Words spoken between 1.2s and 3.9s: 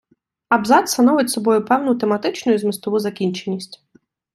собою певну тематичну і змістову закінченість.